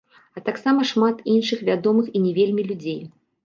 [0.37, 3.01] А таксама шмат іншых вядомых і не вельмі людзей.